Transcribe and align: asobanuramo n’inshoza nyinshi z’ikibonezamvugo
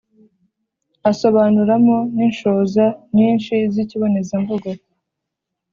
asobanuramo 1.11 1.97
n’inshoza 2.15 2.85
nyinshi 3.15 3.53
z’ikibonezamvugo 3.73 4.69